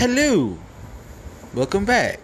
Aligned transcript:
Hello, 0.00 0.56
welcome 1.52 1.84
back. 1.84 2.20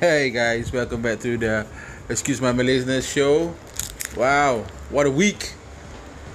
Hey 0.00 0.28
guys, 0.28 0.70
welcome 0.70 1.00
back 1.00 1.18
to 1.20 1.38
the 1.38 1.66
Excuse 2.10 2.42
My 2.42 2.52
Malayness 2.52 3.10
show. 3.10 3.54
Wow, 4.14 4.66
what 4.90 5.06
a 5.06 5.10
week! 5.10 5.54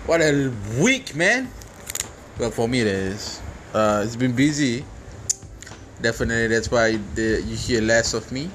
What 0.08 0.22
a 0.22 0.52
week, 0.82 1.14
man. 1.14 1.52
Well, 2.40 2.50
for 2.50 2.68
me 2.68 2.82
it 2.82 2.88
is. 2.88 3.40
Uh, 3.76 4.02
it's 4.04 4.16
been 4.16 4.36
busy. 4.36 4.84
Definitely, 6.02 6.48
that's 6.48 6.72
why 6.72 6.98
the, 7.14 7.44
you 7.46 7.56
hear 7.56 7.82
less 7.82 8.16
of 8.16 8.32
me. 8.32 8.50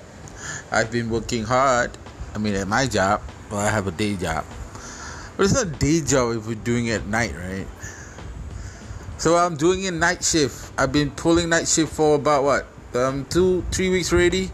I've 0.73 0.91
been 0.91 1.09
working 1.09 1.45
hard. 1.45 1.97
I 2.35 2.39
mean, 2.39 2.57
at 2.57 2.67
my 2.67 2.89
job. 2.89 3.23
Well, 3.53 3.61
I 3.61 3.71
have 3.71 3.87
a 3.87 3.93
day 3.93 4.17
job, 4.17 4.45
but 5.37 5.45
it's 5.45 5.55
not 5.55 5.69
a 5.69 5.79
day 5.79 6.01
job 6.01 6.39
if 6.39 6.49
we're 6.49 6.57
doing 6.57 6.89
it 6.89 7.03
at 7.03 7.07
night, 7.07 7.37
right? 7.37 7.69
So 9.17 9.41
I'm 9.41 9.57
doing 9.57 9.89
a 9.89 9.91
night 9.91 10.21
shift. 10.21 10.77
I've 10.77 10.93
been 10.93 11.09
pulling 11.09 11.48
night 11.48 11.65
shift 11.65 11.96
for 11.96 12.21
about 12.21 12.45
what, 12.45 12.69
um, 12.93 13.25
two, 13.33 13.65
three 13.73 13.89
weeks 13.89 14.12
already, 14.12 14.52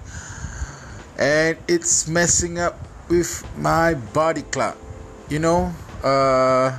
and 1.19 1.59
it's 1.67 2.07
messing 2.07 2.63
up 2.63 2.79
with 3.11 3.43
my 3.59 3.99
body 4.15 4.47
clock. 4.55 4.79
You 5.27 5.43
know, 5.43 5.75
uh, 6.07 6.79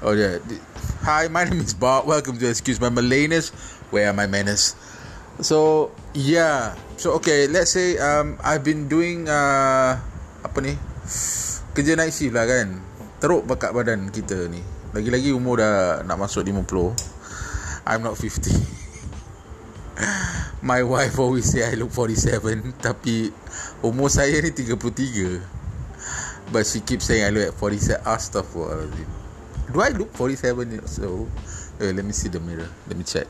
oh 0.00 0.16
yeah. 0.16 0.40
Hi, 1.04 1.28
my 1.28 1.44
name 1.44 1.60
is 1.60 1.76
Bob. 1.76 2.08
Welcome 2.08 2.40
to 2.40 2.48
Excuse 2.48 2.80
My 2.80 2.88
Malayness. 2.88 3.52
Where 3.92 4.08
are 4.08 4.16
my 4.16 4.24
manners? 4.24 4.72
So 5.44 5.92
yeah. 6.16 6.72
So 6.96 7.20
okay, 7.20 7.52
let's 7.52 7.76
say 7.76 8.00
um 8.00 8.40
I've 8.40 8.64
been 8.64 8.88
doing 8.88 9.28
uh 9.28 10.00
apa 10.40 10.58
ni 10.64 10.72
kerja 11.76 12.00
night 12.00 12.16
shift 12.16 12.32
lah 12.32 12.48
kan. 12.48 12.80
Teruk 13.20 13.44
bakat 13.44 13.76
badan 13.76 14.08
kita 14.08 14.48
ni. 14.48 14.73
Lagi-lagi 14.94 15.34
umur 15.34 15.58
dah 15.58 16.06
nak 16.06 16.22
masuk 16.22 16.46
50 16.46 16.94
I'm 17.82 18.06
not 18.06 18.14
50 18.14 18.54
My 20.70 20.86
wife 20.86 21.18
always 21.18 21.50
say 21.50 21.66
I 21.66 21.74
look 21.74 21.90
47 21.90 22.78
Tapi 22.78 23.34
Umur 23.82 24.06
saya 24.06 24.38
ni 24.38 24.54
33 24.54 25.42
But 26.54 26.62
she 26.70 26.78
keeps 26.86 27.10
saying 27.10 27.26
I 27.26 27.34
look 27.34 27.42
at 27.50 27.58
47 27.58 28.06
Astaghfirullahaladzim. 28.06 29.10
Do 29.74 29.82
I 29.82 29.90
look 29.98 30.14
47 30.14 30.86
so 30.86 31.26
Wait, 31.82 31.90
Let 31.90 32.06
me 32.06 32.14
see 32.14 32.30
the 32.30 32.38
mirror. 32.38 32.70
Let 32.86 32.94
me 32.94 33.02
check. 33.02 33.26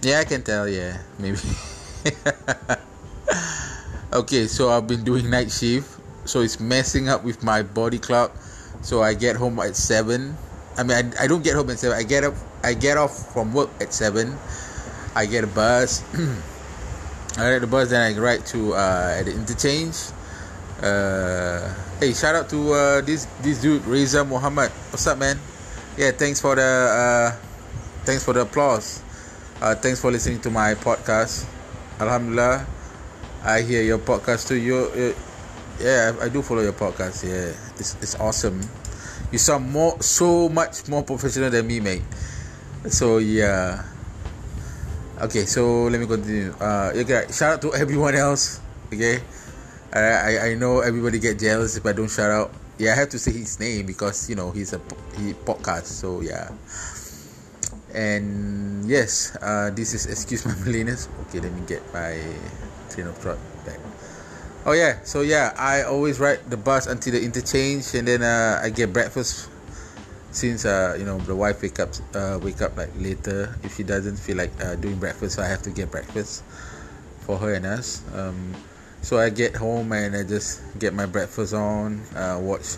Yeah 0.00 0.24
I 0.24 0.26
can 0.26 0.40
tell 0.40 0.64
yeah 0.64 0.96
Maybe. 1.20 1.44
Okay 4.16 4.48
so 4.48 4.72
I've 4.72 4.88
been 4.88 5.04
doing 5.04 5.28
night 5.28 5.52
shift. 5.52 5.92
So 6.24 6.40
it's 6.40 6.56
messing 6.56 7.12
up 7.12 7.20
with 7.20 7.44
my 7.44 7.60
body 7.60 8.00
clock 8.00 8.32
so 8.82 9.02
I 9.02 9.14
get 9.14 9.36
home 9.36 9.58
at 9.60 9.76
seven. 9.76 10.36
I 10.76 10.82
mean, 10.82 11.14
I, 11.18 11.24
I 11.24 11.26
don't 11.26 11.42
get 11.42 11.54
home 11.54 11.70
at 11.70 11.78
seven. 11.78 11.96
I 11.96 12.02
get 12.02 12.24
up. 12.24 12.34
I 12.62 12.74
get 12.74 12.96
off 12.96 13.32
from 13.32 13.52
work 13.52 13.70
at 13.80 13.94
seven. 13.94 14.36
I 15.14 15.26
get 15.26 15.44
a 15.44 15.46
bus. 15.46 16.04
I 17.38 17.52
get 17.52 17.60
the 17.60 17.66
bus, 17.66 17.90
then 17.90 18.00
I 18.00 18.18
ride 18.18 18.46
to 18.46 18.72
uh, 18.72 19.22
the 19.22 19.32
interchange. 19.32 20.08
Uh, 20.80 21.68
hey, 22.00 22.12
shout 22.12 22.34
out 22.34 22.48
to 22.48 22.72
uh, 22.72 23.00
this 23.00 23.28
this 23.40 23.60
dude 23.60 23.84
Reza 23.84 24.24
Muhammad. 24.24 24.72
What's 24.88 25.06
up, 25.06 25.18
man? 25.18 25.36
Yeah, 25.96 26.12
thanks 26.12 26.40
for 26.40 26.56
the 26.56 26.64
uh, 26.64 27.36
thanks 28.04 28.24
for 28.24 28.32
the 28.32 28.48
applause. 28.48 29.04
Uh, 29.60 29.74
thanks 29.74 30.00
for 30.00 30.10
listening 30.10 30.40
to 30.44 30.50
my 30.50 30.72
podcast. 30.76 31.44
Alhamdulillah, 32.00 32.64
I 33.44 33.60
hear 33.60 33.82
your 33.82 34.00
podcast 34.00 34.48
too. 34.48 34.56
You, 34.56 34.88
yeah, 35.80 36.16
I, 36.20 36.28
do 36.28 36.40
follow 36.40 36.60
your 36.60 36.76
podcast. 36.76 37.24
Yeah, 37.24 37.52
it's 37.78 37.94
it's 38.02 38.14
awesome. 38.16 38.60
You 39.32 39.38
sound 39.38 39.70
more 39.70 40.00
so 40.00 40.48
much 40.48 40.88
more 40.88 41.02
professional 41.02 41.50
than 41.50 41.66
me, 41.66 41.80
mate. 41.80 42.04
So 42.88 43.18
yeah. 43.18 43.84
Okay, 45.16 45.48
so 45.48 45.88
let 45.88 45.96
me 45.98 46.06
continue. 46.06 46.52
Uh, 46.60 46.92
okay, 46.92 47.24
shout 47.32 47.56
out 47.56 47.60
to 47.62 47.74
everyone 47.82 48.14
else. 48.14 48.60
Okay, 48.92 49.20
I 49.92 50.00
I, 50.00 50.30
I 50.52 50.54
know 50.54 50.80
everybody 50.80 51.18
get 51.18 51.38
jealous 51.40 51.76
if 51.76 51.84
I 51.86 51.92
don't 51.92 52.10
shout 52.10 52.30
out. 52.30 52.52
Yeah, 52.76 52.92
I 52.92 52.96
have 53.00 53.08
to 53.16 53.18
say 53.18 53.32
his 53.32 53.56
name 53.58 53.86
because 53.88 54.28
you 54.28 54.36
know 54.36 54.52
he's 54.52 54.76
a 54.76 54.80
he 55.16 55.32
podcast. 55.32 55.88
So 55.88 56.20
yeah. 56.20 56.52
And 57.96 58.84
yes, 58.84 59.32
uh, 59.40 59.72
this 59.72 59.96
is 59.96 60.04
excuse 60.04 60.44
my 60.44 60.52
millennials. 60.68 61.08
Okay, 61.28 61.40
let 61.40 61.48
me 61.48 61.64
get 61.64 61.80
my 61.96 62.20
train 62.92 63.08
of 63.08 63.16
thought 63.16 63.40
back. 63.64 63.80
Oh 64.66 64.72
yeah, 64.72 64.98
so 65.04 65.20
yeah, 65.20 65.54
I 65.56 65.82
always 65.82 66.18
ride 66.18 66.50
the 66.50 66.56
bus 66.56 66.88
until 66.88 67.12
the 67.12 67.22
interchange, 67.22 67.94
and 67.94 68.02
then 68.02 68.26
uh, 68.26 68.58
I 68.60 68.70
get 68.70 68.92
breakfast. 68.92 69.48
Since 70.32 70.66
uh, 70.66 70.96
you 70.98 71.06
know 71.06 71.18
the 71.22 71.36
wife 71.36 71.62
wake 71.62 71.78
up, 71.78 71.90
uh, 72.12 72.40
wake 72.42 72.60
up 72.60 72.76
like 72.76 72.90
later 72.98 73.54
if 73.62 73.76
she 73.76 73.84
doesn't 73.84 74.16
feel 74.16 74.36
like 74.36 74.50
uh, 74.58 74.74
doing 74.74 74.98
breakfast, 74.98 75.36
so 75.36 75.42
I 75.42 75.46
have 75.46 75.62
to 75.62 75.70
get 75.70 75.92
breakfast 75.92 76.42
for 77.20 77.38
her 77.38 77.54
and 77.54 77.64
us. 77.64 78.02
Um, 78.12 78.56
so 79.02 79.18
I 79.22 79.30
get 79.30 79.54
home 79.54 79.92
and 79.92 80.16
I 80.16 80.24
just 80.24 80.60
get 80.80 80.92
my 80.92 81.06
breakfast 81.06 81.54
on, 81.54 82.02
uh, 82.16 82.40
watch 82.42 82.74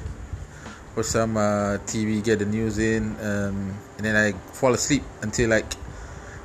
watch 0.94 1.06
some 1.06 1.38
uh, 1.38 1.80
TV, 1.88 2.22
get 2.22 2.40
the 2.40 2.44
news 2.44 2.76
in, 2.76 3.16
um, 3.24 3.72
and 3.96 4.04
then 4.04 4.14
I 4.14 4.36
fall 4.52 4.74
asleep 4.74 5.04
until 5.22 5.48
like 5.48 5.72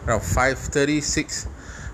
around 0.08 0.24
five 0.24 0.58
thirty 0.58 1.02
six 1.02 1.48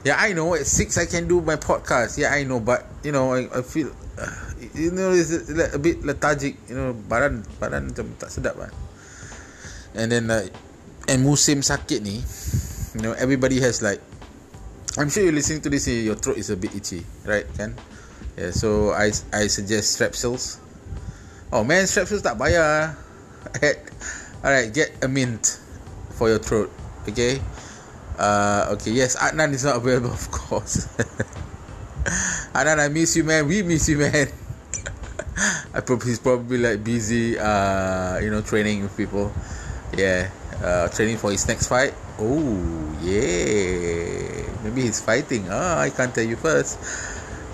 yeah, 0.04 0.16
I 0.18 0.34
know 0.34 0.56
at 0.56 0.66
six 0.66 0.98
I 0.98 1.06
can 1.06 1.28
do 1.28 1.42
my 1.42 1.56
podcast. 1.56 2.18
Yeah, 2.18 2.32
I 2.32 2.44
know, 2.44 2.60
but 2.60 2.88
you 3.04 3.12
know, 3.12 3.34
I, 3.34 3.50
I 3.52 3.62
feel 3.62 3.92
uh, 4.18 4.32
you 4.74 4.92
know 4.92 5.12
it's 5.12 5.32
a, 5.32 5.76
a 5.76 5.80
bit 5.80 6.04
lethargic. 6.04 6.56
You 6.68 6.76
know, 6.76 6.90
badan 6.96 7.44
badan 7.60 7.92
macam 7.92 8.16
tak 8.20 8.32
sedap 8.32 8.56
kan. 8.56 8.72
And 9.98 10.08
then 10.12 10.30
uh, 10.30 10.48
and 11.09 11.26
musim 11.26 11.66
sakit 11.66 12.06
ni, 12.06 12.22
you 12.96 13.02
know, 13.02 13.14
everybody 13.18 13.59
has 13.59 13.82
like. 13.82 14.00
I'm 14.98 15.08
sure 15.08 15.22
you're 15.22 15.36
listening 15.36 15.62
to 15.64 15.70
this. 15.70 15.86
Your 15.88 16.18
throat 16.18 16.42
is 16.42 16.50
a 16.50 16.58
bit 16.58 16.74
itchy, 16.74 17.06
right? 17.24 17.46
Kan? 17.56 17.78
Yeah, 18.36 18.52
so 18.52 18.92
I 18.92 19.14
I 19.32 19.48
suggest 19.48 19.96
strepsils. 19.96 20.58
Oh 21.54 21.62
man, 21.62 21.86
strepsils 21.86 22.26
tak 22.26 22.38
bayar. 22.38 22.98
Alright, 24.44 24.72
get 24.72 24.96
a 25.04 25.08
mint 25.08 25.59
for 26.16 26.30
your 26.30 26.40
throat. 26.40 26.72
Okay. 27.08 27.40
Uh, 28.19 28.75
okay, 28.75 28.91
yes, 28.91 29.16
Adnan 29.16 29.56
is 29.56 29.63
not 29.63 29.80
available, 29.80 30.12
of 30.19 30.28
course. 30.28 30.91
Adnan, 32.52 32.84
I 32.84 32.91
miss 32.91 33.16
you, 33.16 33.24
man. 33.24 33.47
We 33.47 33.63
miss 33.63 33.88
you, 33.88 34.03
man. 34.03 34.28
I 35.74 35.80
probably 35.80 36.12
he's 36.12 36.19
probably 36.19 36.59
like 36.59 36.84
busy, 36.84 37.40
uh, 37.40 38.19
you 38.19 38.28
know, 38.28 38.44
training 38.44 38.84
with 38.84 38.91
people. 39.00 39.31
Yeah, 39.96 40.28
uh, 40.59 40.91
training 40.91 41.16
for 41.16 41.31
his 41.31 41.47
next 41.47 41.72
fight. 41.72 41.96
Oh, 42.19 42.91
yeah. 43.00 44.44
Maybe 44.68 44.84
he's 44.84 45.00
fighting. 45.00 45.47
Ah, 45.47 45.79
I 45.79 45.88
can't 45.88 46.12
tell 46.12 46.28
you 46.28 46.35
first. 46.35 46.75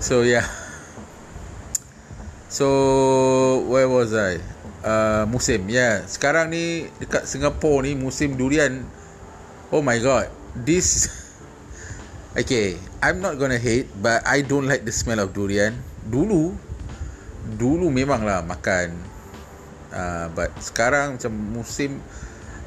So 0.02 0.26
yeah. 0.26 0.50
So 2.50 3.62
where 3.70 3.86
was 3.86 4.10
I? 4.10 4.42
Uh, 4.82 5.30
musim, 5.30 5.70
yeah. 5.70 6.02
Sekarang 6.10 6.50
ni 6.50 6.90
dekat 6.98 7.30
Singapore 7.30 7.86
ni 7.86 7.94
musim 7.94 8.34
durian. 8.34 8.82
Oh 9.70 9.78
my 9.78 10.02
god 10.02 10.35
this 10.64 11.12
okay 12.36 12.80
I'm 13.04 13.20
not 13.20 13.36
gonna 13.36 13.60
hate 13.60 13.90
but 14.00 14.24
I 14.24 14.40
don't 14.40 14.64
like 14.64 14.88
the 14.88 14.94
smell 14.94 15.20
of 15.20 15.36
durian. 15.36 15.76
Dulu 16.06 16.56
dulu 17.60 17.86
memang 17.92 18.24
lah 18.24 18.40
makan. 18.42 18.96
Uh, 19.92 20.28
but 20.34 20.52
sekarang 20.60 21.16
macam 21.16 21.32
musim 21.32 22.02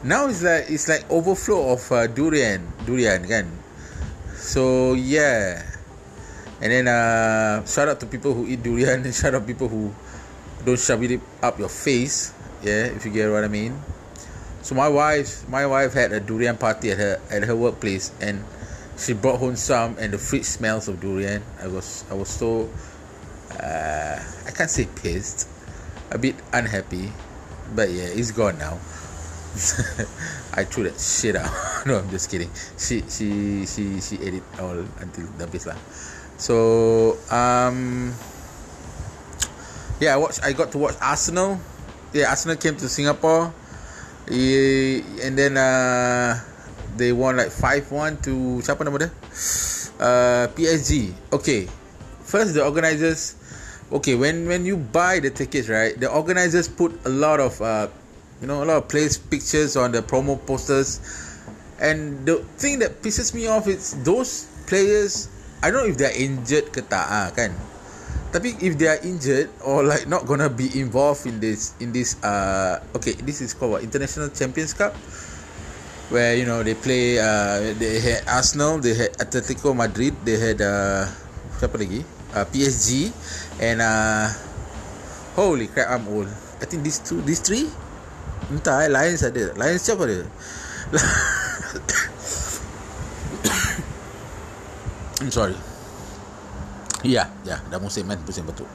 now 0.02 0.26
is 0.32 0.42
like 0.42 0.72
it's 0.72 0.88
like 0.88 1.04
overflow 1.12 1.76
of 1.76 1.84
uh, 1.92 2.08
durian 2.08 2.64
durian 2.86 3.26
kan? 3.26 3.46
So 4.38 4.94
yeah. 4.96 5.66
And 6.60 6.70
then 6.76 6.86
uh, 6.92 7.64
shout 7.64 7.88
out 7.88 8.00
to 8.04 8.08
people 8.08 8.36
who 8.36 8.48
eat 8.48 8.64
durian 8.64 9.04
and 9.04 9.16
shout 9.18 9.36
out 9.36 9.48
people 9.48 9.68
who 9.68 9.92
don't 10.64 10.80
shove 10.80 11.04
it 11.04 11.20
up 11.42 11.58
your 11.58 11.72
face. 11.72 12.36
Yeah 12.64 12.92
if 12.92 13.08
you 13.08 13.12
get 13.12 13.32
what 13.32 13.44
I 13.44 13.52
mean 13.52 13.76
so 14.62 14.76
my 14.76 14.90
wife, 14.90 15.48
my 15.48 15.66
wife 15.66 15.94
had 15.94 16.12
a 16.12 16.20
durian 16.20 16.58
party 16.58 16.92
at 16.92 16.98
her 16.98 17.22
at 17.32 17.44
her 17.44 17.56
workplace, 17.56 18.12
and 18.20 18.44
she 18.98 19.14
brought 19.14 19.40
home 19.40 19.56
some, 19.56 19.96
and 19.98 20.14
the 20.14 20.18
fridge 20.18 20.44
smells 20.44 20.88
of 20.88 21.00
durian. 21.00 21.44
I 21.62 21.68
was 21.68 22.04
I 22.12 22.14
was 22.14 22.30
so 22.30 22.70
uh, 23.56 24.20
I 24.20 24.52
can't 24.52 24.70
say 24.70 24.88
pissed, 25.00 25.48
a 26.12 26.18
bit 26.18 26.36
unhappy, 26.52 27.12
but 27.74 27.90
yeah, 27.90 28.12
it's 28.12 28.32
gone 28.32 28.58
now. 28.60 28.80
I 30.54 30.64
threw 30.66 30.84
that 30.84 31.00
shit 31.00 31.36
out. 31.36 31.52
no, 31.86 32.00
I'm 32.00 32.10
just 32.10 32.30
kidding. 32.30 32.50
She 32.78 33.02
she 33.08 33.66
she 33.66 34.02
she 34.02 34.16
ate 34.22 34.36
it 34.36 34.44
all 34.60 34.84
until 35.00 35.26
the 35.40 35.48
base 35.48 35.66
lah. 35.66 35.80
So 36.38 37.18
um 37.32 38.14
yeah, 40.00 40.16
I 40.16 40.18
watched. 40.18 40.44
I 40.44 40.54
got 40.54 40.72
to 40.72 40.78
watch 40.78 40.96
Arsenal. 41.02 41.60
Yeah, 42.14 42.30
Arsenal 42.30 42.56
came 42.56 42.76
to 42.78 42.88
Singapore 42.88 43.54
he, 44.30 45.02
and 45.26 45.38
then 45.38 45.58
uh, 45.58 46.40
they 46.96 47.12
won 47.12 47.38
like 47.38 47.50
5-1 47.50 48.24
to 48.24 48.64
siapa 48.64 48.86
nama 48.86 49.10
dia? 49.10 49.10
Uh, 50.00 50.48
PSG. 50.56 51.12
Okay. 51.34 51.68
First 52.24 52.54
the 52.54 52.64
organizers 52.64 53.36
okay 53.90 54.14
when 54.14 54.46
when 54.46 54.70
you 54.70 54.78
buy 54.78 55.18
the 55.18 55.34
tickets 55.34 55.66
right 55.66 55.98
the 55.98 56.06
organizers 56.06 56.70
put 56.70 56.94
a 57.10 57.10
lot 57.10 57.42
of 57.42 57.58
uh, 57.58 57.90
you 58.38 58.46
know 58.46 58.62
a 58.62 58.66
lot 58.70 58.78
of 58.78 58.86
place 58.86 59.18
pictures 59.18 59.74
on 59.74 59.90
the 59.90 60.06
promo 60.06 60.38
posters 60.38 61.02
And 61.80 62.28
the 62.28 62.44
thing 62.60 62.80
that 62.80 63.02
pisses 63.02 63.34
me 63.34 63.48
off 63.48 63.68
is 63.68 63.96
those 64.04 64.52
players. 64.68 65.32
I 65.64 65.72
don't 65.72 65.88
know 65.88 65.92
if 65.92 65.98
they're 65.98 66.16
injured 66.16 66.76
ke 66.76 66.84
tak 66.84 67.08
ah, 67.08 67.32
kan. 67.32 67.56
Tapi 68.30 68.54
if 68.62 68.78
they 68.78 68.86
are 68.86 69.02
injured 69.02 69.50
or 69.66 69.82
like 69.82 70.06
not 70.06 70.30
gonna 70.30 70.54
be 70.54 70.70
involved 70.78 71.26
in 71.26 71.42
this 71.42 71.74
in 71.82 71.90
this 71.90 72.14
uh 72.22 72.78
okay 72.94 73.18
this 73.26 73.42
is 73.42 73.58
called 73.58 73.74
what? 73.78 73.82
International 73.82 74.30
Champions 74.30 74.78
Cup? 74.78 74.94
Where 76.14 76.38
you 76.38 76.46
know 76.46 76.62
they 76.62 76.78
play 76.78 77.18
uh 77.18 77.74
they 77.82 77.98
had 77.98 78.30
Arsenal 78.30 78.78
they 78.78 78.94
had 78.94 79.18
Atletico 79.18 79.74
Madrid 79.74 80.14
they 80.22 80.38
had 80.38 80.62
uh 80.62 81.10
siapa 81.58 81.82
lagi? 81.82 82.06
Uh, 82.30 82.46
PSG 82.54 83.10
and 83.58 83.82
uh 83.82 84.30
holy 85.34 85.66
crap 85.66 85.90
I'm 85.90 86.06
old. 86.14 86.30
I 86.62 86.70
think 86.70 86.86
these 86.86 87.02
two 87.02 87.26
these 87.26 87.42
three? 87.42 87.66
Entah 88.54 88.86
eh 88.86 88.94
Lions 88.94 89.26
ada. 89.26 89.58
Lions 89.58 89.82
siapa 89.82 90.06
ada 90.06 90.30
I'm 95.18 95.34
sorry 95.38 95.69
Ya, 97.08 97.32
yeah, 97.46 97.58
ya, 97.58 97.58
dah 97.72 97.80
musim 97.80 98.04
kan, 98.08 98.20
musim 98.28 98.44
betul. 98.44 98.68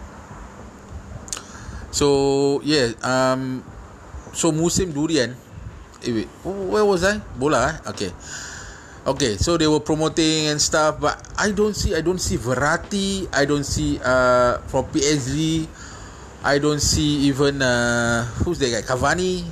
So, 1.95 2.59
yeah, 2.65 2.97
um 3.05 3.61
so 4.35 4.51
musim 4.51 4.91
durian. 4.91 5.37
Eh, 6.03 6.13
wait, 6.25 6.29
where 6.45 6.85
was 6.85 7.05
I? 7.05 7.21
Bola 7.39 7.71
eh? 7.71 7.75
Okay. 7.93 8.11
Okay, 9.05 9.37
so 9.37 9.61
they 9.61 9.69
were 9.69 9.85
promoting 9.85 10.49
and 10.49 10.57
stuff, 10.57 10.97
but 10.97 11.21
I 11.37 11.53
don't 11.53 11.77
see, 11.77 11.93
I 11.93 12.01
don't 12.01 12.17
see 12.17 12.41
Verratti, 12.41 13.29
I 13.29 13.45
don't 13.45 13.65
see 13.69 14.01
uh 14.01 14.65
from 14.73 14.89
PSG, 14.89 15.69
I 16.41 16.57
don't 16.57 16.81
see 16.81 17.29
even 17.29 17.61
uh 17.61 18.25
who's 18.41 18.57
that 18.65 18.73
guy, 18.73 18.81
Cavani. 18.81 19.45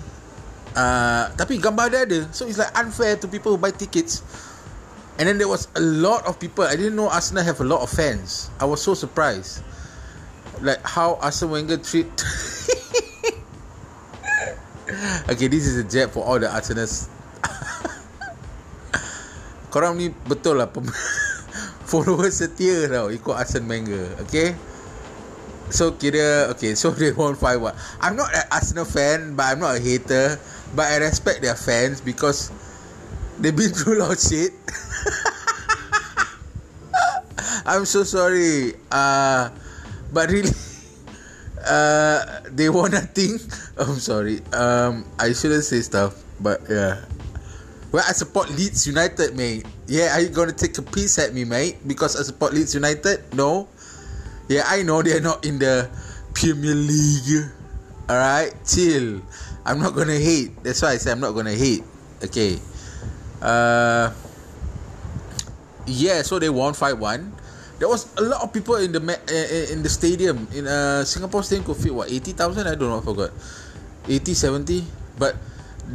Uh, 0.72 1.28
tapi 1.36 1.60
gambar 1.60 1.92
dia 1.92 2.08
ada, 2.08 2.20
so 2.32 2.48
it's 2.48 2.56
like 2.56 2.72
unfair 2.80 3.20
to 3.20 3.28
people 3.28 3.52
who 3.52 3.60
buy 3.60 3.68
tickets. 3.68 4.24
And 5.22 5.30
then 5.30 5.38
there 5.38 5.46
was 5.46 5.70
a 5.78 5.80
lot 5.80 6.26
of 6.26 6.42
people. 6.42 6.66
I 6.66 6.74
didn't 6.74 6.98
know 6.98 7.06
Arsenal 7.06 7.46
have 7.46 7.62
a 7.62 7.62
lot 7.62 7.78
of 7.78 7.94
fans. 7.94 8.50
I 8.58 8.66
was 8.66 8.82
so 8.82 8.98
surprised. 8.98 9.62
Like 10.58 10.82
how 10.82 11.14
Arsene 11.22 11.48
Wenger 11.48 11.78
treat. 11.78 12.10
okay, 15.30 15.46
this 15.46 15.62
is 15.62 15.78
a 15.78 15.86
jab 15.86 16.10
for 16.10 16.26
all 16.26 16.42
the 16.42 16.50
Arsenals. 16.50 17.06
Korang 19.70 19.94
ni 19.94 20.10
betul 20.26 20.58
lah 20.58 20.66
follower 21.86 22.34
setia 22.34 22.90
tau 22.90 23.14
ikut 23.14 23.30
Arsene 23.30 23.70
Wenger. 23.70 24.26
Okay. 24.26 24.58
So 25.70 25.94
kira 25.94 26.50
okay, 26.50 26.74
so 26.74 26.90
they 26.90 27.14
won 27.14 27.38
5-1. 27.38 27.78
I'm 28.02 28.18
not 28.18 28.34
an 28.34 28.42
Arsenal 28.50 28.90
fan, 28.90 29.38
but 29.38 29.54
I'm 29.54 29.62
not 29.62 29.78
a 29.78 29.80
hater. 29.80 30.34
But 30.74 30.90
I 30.90 30.98
respect 30.98 31.46
their 31.46 31.54
fans 31.54 32.02
because 32.02 32.50
they've 33.38 33.54
been 33.54 33.70
through 33.70 34.02
a 34.02 34.10
lot 34.10 34.10
of 34.10 34.18
shit. 34.18 34.50
I'm 37.66 37.84
so 37.84 38.02
sorry. 38.02 38.74
Uh, 38.90 39.50
but 40.12 40.30
really, 40.30 40.50
uh, 41.66 42.42
they 42.50 42.68
want 42.68 42.92
nothing. 42.92 43.38
I'm 43.78 43.98
sorry. 43.98 44.40
Um, 44.52 45.04
I 45.18 45.32
shouldn't 45.32 45.64
say 45.64 45.80
stuff, 45.80 46.22
but 46.40 46.62
yeah. 46.68 47.04
Well, 47.92 48.04
I 48.08 48.12
support 48.12 48.48
Leeds 48.50 48.86
United, 48.86 49.36
mate. 49.36 49.66
Yeah, 49.86 50.16
are 50.16 50.20
you 50.20 50.30
gonna 50.30 50.56
take 50.56 50.76
a 50.78 50.82
piece 50.82 51.18
at 51.18 51.34
me, 51.34 51.44
mate? 51.44 51.76
Because 51.86 52.16
I 52.16 52.22
support 52.24 52.54
Leeds 52.54 52.74
United? 52.74 53.20
No. 53.36 53.68
Yeah, 54.48 54.64
I 54.66 54.82
know 54.82 55.02
they're 55.02 55.20
not 55.20 55.44
in 55.44 55.58
the 55.58 55.88
Premier 56.32 56.74
League. 56.74 57.52
Alright, 58.08 58.52
chill. 58.64 59.20
I'm 59.64 59.78
not 59.78 59.94
gonna 59.94 60.18
hate. 60.18 60.56
That's 60.64 60.80
why 60.80 60.92
I 60.92 60.96
say 60.96 61.12
I'm 61.12 61.20
not 61.20 61.32
gonna 61.32 61.54
hate. 61.54 61.84
Okay. 62.24 62.58
Uh, 63.40 64.10
yeah, 65.86 66.22
so 66.22 66.38
they 66.38 66.48
won 66.48 66.72
5 66.74 66.98
1 66.98 67.41
there 67.78 67.88
was 67.88 68.08
a 68.16 68.22
lot 68.22 68.42
of 68.42 68.52
people 68.52 68.76
in 68.76 68.92
the 68.92 69.00
in 69.72 69.82
the 69.82 69.88
stadium. 69.88 70.46
In 70.54 70.66
uh 70.66 71.04
Singapore 71.04 71.42
stadium 71.42 71.66
could 71.66 71.76
fit 71.76 71.94
what 71.94 72.10
80,000 72.10 72.66
I 72.66 72.74
don't 72.74 72.88
know 72.90 72.98
I 72.98 73.04
forgot. 73.04 73.30
80 74.08 74.34
70 74.34 74.84
but 75.18 75.36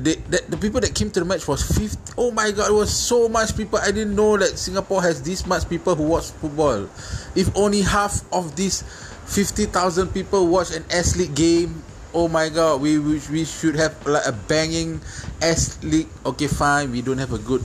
the, 0.04 0.16
the 0.30 0.40
the 0.50 0.58
people 0.58 0.80
that 0.80 0.94
came 0.94 1.10
to 1.12 1.20
the 1.20 1.26
match 1.26 1.48
was 1.48 1.64
50 1.64 2.14
oh 2.18 2.32
my 2.32 2.52
god 2.52 2.70
it 2.70 2.74
was 2.74 2.92
so 2.92 3.28
much 3.28 3.56
people. 3.56 3.80
I 3.80 3.92
didn't 3.92 4.16
know 4.16 4.38
that 4.38 4.58
Singapore 4.60 5.02
has 5.02 5.22
this 5.24 5.46
much 5.46 5.68
people 5.68 5.96
who 5.96 6.04
watch 6.04 6.32
football. 6.38 6.90
If 7.36 7.52
only 7.56 7.82
half 7.82 8.22
of 8.32 8.56
these 8.56 8.84
50,000 9.28 10.14
people 10.16 10.48
watch 10.48 10.72
an 10.72 10.86
S 10.90 11.16
League 11.18 11.36
game 11.36 11.84
oh 12.14 12.28
my 12.28 12.48
god 12.48 12.80
we, 12.80 12.98
we 13.00 13.20
we 13.32 13.44
should 13.44 13.76
have 13.76 13.92
like 14.08 14.24
a 14.26 14.32
banging 14.32 15.00
S 15.42 15.82
League 15.84 16.08
okay 16.26 16.48
fine 16.48 16.92
we 16.92 17.02
don't 17.02 17.20
have 17.20 17.34
a 17.34 17.40
good 17.40 17.64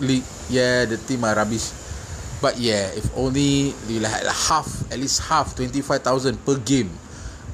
league. 0.00 0.24
Yeah 0.48 0.84
the 0.84 0.96
team 0.96 1.24
are 1.24 1.34
rubbish 1.34 1.72
But 2.36 2.60
yeah, 2.60 2.92
if 2.92 3.08
only 3.16 3.72
you 3.88 4.00
like 4.00 4.12
half, 4.28 4.68
at 4.92 5.00
least 5.00 5.24
half, 5.24 5.56
twenty 5.56 5.80
five 5.80 6.04
thousand 6.04 6.36
per 6.44 6.60
game, 6.60 6.92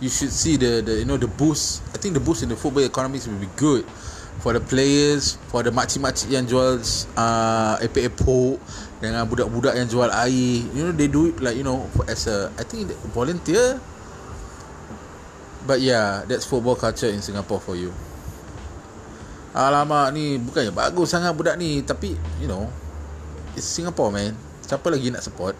you 0.02 0.10
should 0.10 0.34
see 0.34 0.58
the 0.58 0.82
the 0.82 0.94
you 1.02 1.06
know 1.06 1.14
the 1.14 1.30
boost. 1.30 1.86
I 1.94 2.02
think 2.02 2.18
the 2.18 2.24
boost 2.24 2.42
in 2.42 2.50
the 2.50 2.58
football 2.58 2.82
economy 2.82 3.22
will 3.22 3.38
be 3.38 3.50
good 3.54 3.86
for 4.42 4.50
the 4.50 4.58
players, 4.58 5.38
for 5.54 5.62
the 5.62 5.70
makcik-makcik 5.70 6.34
yang 6.34 6.50
jual 6.50 6.82
uh, 7.14 7.78
epok-epok 7.78 8.58
dengan 8.98 9.22
budak-budak 9.30 9.78
yang 9.78 9.86
jual 9.86 10.10
air. 10.10 10.34
You 10.74 10.90
know 10.90 10.94
they 10.94 11.06
do 11.06 11.30
it 11.30 11.38
like 11.38 11.54
you 11.54 11.62
know 11.62 11.86
for, 11.94 12.02
as 12.10 12.26
a 12.26 12.50
I 12.58 12.66
think 12.66 12.90
volunteer. 13.14 13.78
But 15.62 15.78
yeah, 15.78 16.26
that's 16.26 16.42
football 16.42 16.74
culture 16.74 17.06
in 17.06 17.22
Singapore 17.22 17.62
for 17.62 17.78
you. 17.78 17.94
Alamak 19.54 20.10
ni 20.10 20.42
bukannya 20.42 20.74
bagus 20.74 21.14
sangat 21.14 21.38
budak 21.38 21.54
ni 21.54 21.86
tapi 21.86 22.18
you 22.42 22.50
know 22.50 22.66
it's 23.54 23.68
Singapore 23.68 24.10
man 24.10 24.34
siapa 24.72 24.88
lagi 24.88 25.12
nak 25.12 25.20
support? 25.20 25.52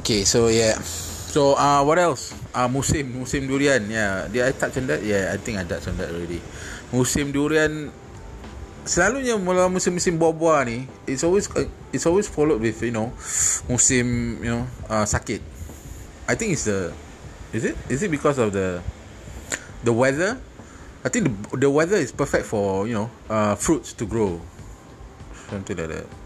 Okay 0.00 0.24
so 0.24 0.48
yeah. 0.48 0.80
So 1.28 1.60
uh, 1.60 1.84
what 1.84 2.00
else? 2.00 2.32
Uh, 2.56 2.72
musim 2.72 3.20
musim 3.20 3.44
durian. 3.44 3.84
Yeah 3.84 4.32
did 4.32 4.48
I 4.48 4.56
touch 4.56 4.80
on 4.80 4.88
that? 4.88 5.04
Yeah 5.04 5.28
I 5.28 5.36
think 5.36 5.60
I 5.60 5.68
touch 5.68 5.84
on 5.92 6.00
that 6.00 6.08
already. 6.08 6.40
Musim 6.88 7.36
durian 7.36 7.92
selalunya 8.84 9.36
mula 9.36 9.68
musim-musim 9.68 10.20
buah-buah 10.20 10.68
ni 10.68 10.84
it's 11.08 11.24
always 11.24 11.48
uh, 11.56 11.64
it's 11.88 12.04
always 12.04 12.28
followed 12.28 12.60
with 12.60 12.84
you 12.84 12.92
know 12.92 13.12
musim 13.68 14.40
you 14.40 14.48
know 14.48 14.64
uh, 14.88 15.04
sakit. 15.04 15.44
I 16.24 16.32
think 16.40 16.56
it's 16.56 16.64
the 16.64 16.96
is 17.52 17.68
it? 17.68 17.76
Is 17.92 18.00
it 18.00 18.08
because 18.08 18.40
of 18.40 18.56
the 18.56 18.80
the 19.84 19.92
weather? 19.92 20.40
I 21.04 21.12
think 21.12 21.28
the, 21.28 21.68
the 21.68 21.70
weather 21.72 22.00
is 22.00 22.08
perfect 22.08 22.48
for 22.48 22.88
you 22.88 22.96
know 22.96 23.12
uh, 23.28 23.52
fruits 23.52 23.92
to 24.00 24.08
grow. 24.08 24.40
Something 25.52 25.76
like 25.76 25.92
that 25.92 26.23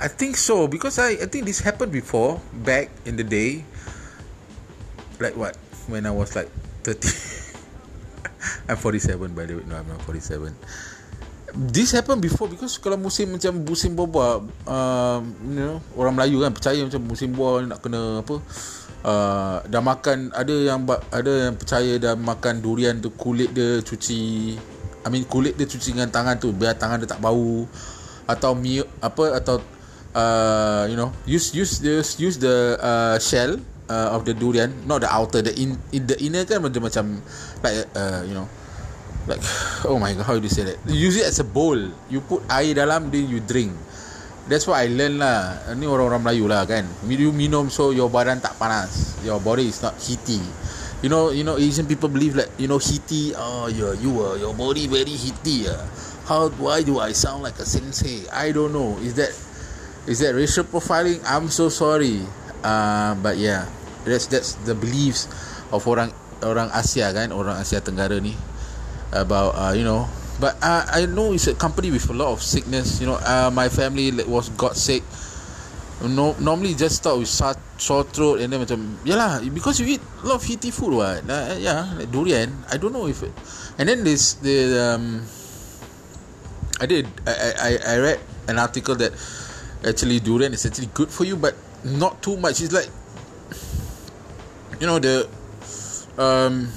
I 0.00 0.08
think 0.08 0.40
so 0.40 0.64
because 0.64 0.96
I 0.96 1.20
I 1.20 1.28
think 1.28 1.44
this 1.44 1.60
happened 1.60 1.92
before 1.92 2.40
back 2.64 2.88
in 3.04 3.20
the 3.20 3.26
day. 3.26 3.68
Like 5.20 5.36
what? 5.36 5.60
When 5.92 6.08
I 6.08 6.12
was 6.16 6.32
like 6.32 6.48
30 6.88 7.04
I'm 8.72 8.80
47 8.80 9.36
by 9.36 9.44
the 9.44 9.60
way. 9.60 9.64
No, 9.68 9.76
I'm 9.76 9.84
not 9.84 10.00
47. 10.08 10.56
This 11.52 11.92
happened 11.92 12.24
before 12.24 12.48
because 12.48 12.80
kalau 12.80 12.96
musim 12.96 13.36
macam 13.36 13.60
musim 13.60 13.92
buah 13.92 14.40
um, 14.64 15.22
you 15.52 15.60
know, 15.60 15.84
orang 15.98 16.16
Melayu 16.16 16.48
kan 16.48 16.56
percaya 16.56 16.80
macam 16.80 17.02
musim 17.04 17.36
buah 17.36 17.68
nak 17.68 17.84
kena 17.84 18.24
apa? 18.24 18.40
Uh, 19.00 19.56
dah 19.68 19.82
makan 19.84 20.32
ada 20.32 20.54
yang 20.54 20.80
ada 21.12 21.32
yang 21.48 21.56
percaya 21.60 22.00
dah 22.00 22.14
makan 22.16 22.64
durian 22.64 22.96
tu 23.04 23.12
kulit 23.12 23.52
dia 23.52 23.84
cuci 23.84 24.56
I 25.04 25.08
mean 25.08 25.24
kulit 25.28 25.56
dia 25.60 25.64
cuci 25.68 25.96
dengan 25.96 26.08
tangan 26.12 26.36
tu 26.36 26.52
biar 26.52 26.76
tangan 26.76 27.00
dia 27.00 27.08
tak 27.08 27.20
bau 27.20 27.64
atau 28.28 28.52
mi 28.54 28.78
apa 29.00 29.40
atau 29.40 29.58
uh, 30.14 30.86
you 30.90 30.96
know 30.96 31.12
use 31.26 31.54
use 31.54 31.80
use 31.82 32.18
use 32.18 32.36
the 32.38 32.78
uh, 32.80 33.16
shell 33.18 33.58
uh, 33.90 34.14
of 34.14 34.24
the 34.24 34.34
durian 34.34 34.70
not 34.86 35.02
the 35.02 35.10
outer 35.10 35.42
the 35.42 35.52
in, 35.58 35.78
in 35.92 36.06
the 36.06 36.16
inner 36.22 36.46
kan 36.46 36.62
macam 36.62 36.86
macam 36.86 37.04
like 37.62 37.86
uh, 37.94 38.22
you 38.26 38.34
know 38.34 38.46
like 39.30 39.42
oh 39.90 39.98
my 39.98 40.14
god 40.14 40.24
how 40.24 40.34
do 40.38 40.44
you 40.44 40.52
say 40.52 40.64
that? 40.64 40.78
Use 40.88 41.16
it 41.18 41.26
as 41.26 41.38
a 41.38 41.46
bowl. 41.46 41.76
You 42.08 42.20
put 42.24 42.42
air 42.48 42.72
dalam 42.74 43.10
then 43.12 43.28
you 43.28 43.42
drink. 43.42 43.74
That's 44.50 44.66
what 44.66 44.82
I 44.82 44.90
learn 44.90 45.22
lah. 45.22 45.62
Ni 45.78 45.86
orang-orang 45.86 46.26
Melayu 46.26 46.50
lah 46.50 46.66
kan. 46.66 46.82
You 47.06 47.30
minum 47.30 47.70
so 47.70 47.94
your 47.94 48.10
badan 48.10 48.42
tak 48.42 48.56
panas. 48.58 49.20
Your 49.22 49.38
body 49.38 49.70
is 49.70 49.78
not 49.84 49.94
heaty. 50.00 50.40
You 51.04 51.08
know 51.08 51.30
you 51.30 51.46
know 51.46 51.56
Asian 51.56 51.86
people 51.86 52.10
believe 52.10 52.36
like 52.36 52.50
you 52.60 52.68
know 52.68 52.76
heaty 52.76 53.32
oh 53.32 53.72
you 53.72 53.88
you 54.04 54.12
uh, 54.20 54.36
your 54.36 54.52
body 54.52 54.84
very 54.84 55.16
heaty 55.16 55.64
uh. 55.64 55.80
how 56.28 56.52
why 56.60 56.84
do 56.84 57.00
I 57.00 57.16
sound 57.16 57.42
like 57.42 57.56
a 57.56 57.64
sensei? 57.64 58.28
I 58.28 58.52
don't 58.52 58.70
know. 58.70 59.00
Is 59.00 59.16
that 59.16 59.32
is 60.06 60.20
that 60.20 60.34
racial 60.34 60.64
profiling? 60.64 61.20
I'm 61.26 61.48
so 61.48 61.68
sorry. 61.68 62.22
Uh, 62.60 63.16
but 63.24 63.40
yeah 63.40 63.64
that's 64.04 64.28
that's 64.28 64.56
the 64.68 64.76
beliefs 64.76 65.28
of 65.72 65.84
orang 65.88 66.12
orang 66.44 66.68
Asia 66.72 67.12
kan 67.12 67.32
orang 67.32 67.56
Asia 67.60 67.80
Tenggara 67.80 68.20
ni 68.20 68.36
about 69.12 69.56
uh, 69.56 69.72
you 69.72 69.84
know. 69.84 70.08
But 70.40 70.56
uh, 70.64 70.88
I 70.88 71.04
know 71.04 71.36
it's 71.36 71.52
a 71.52 71.56
company 71.56 71.92
with 71.92 72.08
a 72.08 72.16
lot 72.16 72.32
of 72.32 72.40
sickness 72.40 73.00
you 73.00 73.08
know. 73.08 73.20
Uh, 73.20 73.52
my 73.52 73.68
family 73.68 74.08
was 74.24 74.48
got 74.56 74.76
sick 74.76 75.04
no, 76.08 76.32
normally 76.40 76.72
just 76.72 76.96
start 76.96 77.18
with 77.18 77.28
sore, 77.28 78.04
throat 78.08 78.40
and 78.40 78.48
then 78.48 78.64
macam 78.64 78.96
yalah 79.04 79.36
because 79.52 79.76
you 79.84 79.86
eat 79.86 80.02
a 80.24 80.32
lot 80.32 80.40
of 80.40 80.44
heaty 80.48 80.72
food 80.72 80.96
what? 80.96 81.20
Uh, 81.28 81.56
yeah 81.60 81.92
like 81.92 82.08
durian. 82.08 82.48
I 82.72 82.80
don't 82.80 82.96
know 82.96 83.04
if 83.04 83.20
it, 83.20 83.32
and 83.76 83.84
then 83.84 84.00
this 84.00 84.40
the 84.40 84.80
um, 84.80 85.20
I 86.80 86.88
did. 86.88 87.04
I, 87.28 87.52
I, 87.52 87.70
I 87.84 87.94
read 88.00 88.20
an 88.48 88.56
article 88.56 88.96
that 88.96 89.12
actually 89.86 90.20
durian 90.20 90.52
is 90.52 90.66
actually 90.66 90.90
good 90.94 91.08
for 91.08 91.24
you, 91.24 91.36
but 91.36 91.54
not 91.84 92.22
too 92.22 92.36
much. 92.36 92.60
It's 92.60 92.72
like 92.72 92.88
you 94.80 94.86
know 94.86 94.98
the 94.98 95.28
um 96.18 96.68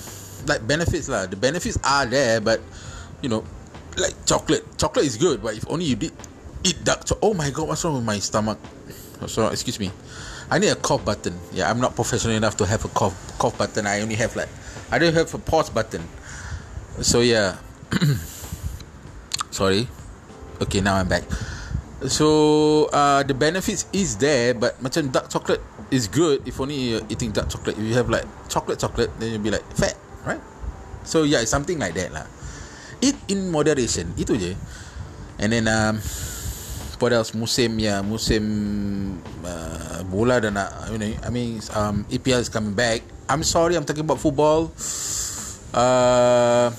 like 0.47 0.65
benefits 0.67 1.07
lah. 1.09 1.25
The 1.25 1.35
benefits 1.35 1.77
are 1.83 2.05
there, 2.05 2.41
but 2.41 2.61
you 3.21 3.29
know, 3.29 3.43
like 3.97 4.13
chocolate. 4.25 4.63
Chocolate 4.77 5.05
is 5.05 5.17
good, 5.17 5.41
but 5.41 5.55
if 5.55 5.63
only 5.69 5.85
you 5.85 5.95
did 5.95 6.11
eat 6.63 6.83
dark 6.83 7.05
chocolate. 7.05 7.23
Oh 7.23 7.33
my 7.33 7.49
god, 7.49 7.67
what's 7.67 7.83
wrong 7.83 7.95
with 7.95 8.05
my 8.05 8.19
stomach? 8.19 8.59
So 9.27 9.47
excuse 9.47 9.79
me. 9.79 9.91
I 10.51 10.59
need 10.59 10.69
a 10.69 10.75
cough 10.75 11.03
button. 11.05 11.33
Yeah, 11.51 11.69
I'm 11.71 11.79
not 11.79 11.95
professional 11.95 12.35
enough 12.35 12.57
to 12.57 12.65
have 12.65 12.83
a 12.85 12.89
cough 12.89 13.15
cough 13.39 13.57
button. 13.57 13.87
I 13.87 14.01
only 14.01 14.15
have 14.15 14.35
like 14.35 14.49
I 14.91 14.99
don't 14.99 15.13
have 15.13 15.33
a 15.33 15.39
pause 15.39 15.69
button. 15.69 16.03
So 17.01 17.21
yeah. 17.21 17.57
Sorry. 19.51 19.87
Okay, 20.61 20.81
now 20.81 20.95
I'm 20.95 21.07
back. 21.07 21.23
So 22.03 22.89
uh, 22.91 23.23
the 23.23 23.33
benefits 23.33 23.85
is 23.93 24.17
there, 24.17 24.53
but 24.53 24.75
macam 24.83 25.13
dark 25.13 25.29
chocolate 25.29 25.61
is 25.93 26.09
good 26.09 26.43
if 26.43 26.59
only 26.59 26.97
you're 26.97 27.05
eating 27.07 27.31
dark 27.31 27.47
chocolate. 27.47 27.79
If 27.79 27.85
you 27.85 27.95
have 27.95 28.09
like 28.09 28.27
chocolate 28.49 28.79
chocolate, 28.81 29.13
then 29.19 29.31
you'll 29.31 29.45
be 29.45 29.53
like 29.53 29.63
fat, 29.77 29.95
right? 30.27 30.41
So 31.07 31.23
yeah, 31.23 31.39
it's 31.39 31.51
something 31.53 31.79
like 31.79 31.95
that 31.95 32.11
lah. 32.11 32.27
Eat 32.99 33.15
in 33.31 33.51
moderation, 33.51 34.11
itu 34.19 34.35
je. 34.35 34.51
And 35.39 35.55
then 35.55 35.67
um, 35.71 35.99
what 36.99 37.15
else? 37.15 37.31
Musim 37.35 37.79
ya, 37.79 38.03
musim 38.03 38.43
uh, 39.43 40.03
bola 40.07 40.43
dan 40.43 40.59
nak, 40.59 40.91
you 40.91 40.99
know, 40.99 41.11
I 41.23 41.29
mean, 41.31 41.63
um, 41.75 42.03
EPL 42.11 42.43
is 42.43 42.51
coming 42.51 42.75
back. 42.75 43.03
I'm 43.31 43.43
sorry, 43.47 43.79
I'm 43.79 43.87
talking 43.87 44.03
about 44.03 44.19
football. 44.19 44.71
Uh, 45.71 46.71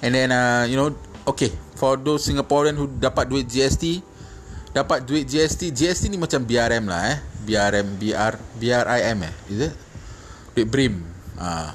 And 0.00 0.14
then 0.14 0.32
uh, 0.32 0.64
you 0.64 0.76
know, 0.76 0.96
okay, 1.30 1.50
for 1.78 1.96
those 1.96 2.26
Singaporean 2.26 2.74
who 2.74 2.90
dapat 2.90 3.30
duit 3.30 3.46
GST, 3.46 4.02
dapat 4.74 5.06
duit 5.06 5.26
GST, 5.26 5.70
GST 5.74 6.10
ni 6.10 6.18
macam 6.18 6.42
BRM 6.42 6.84
lah 6.86 7.16
eh. 7.16 7.18
BRM, 7.46 7.98
BR, 7.98 8.34
BRIM 8.58 9.18
eh. 9.26 9.34
Is 9.50 9.58
it? 9.70 9.74
Duit 10.54 10.68
BRIM. 10.68 10.94
Ah. 11.40 11.74